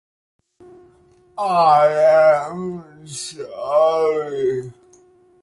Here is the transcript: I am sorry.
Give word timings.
I 1.37 2.47
am 2.49 3.05
sorry. 3.05 4.73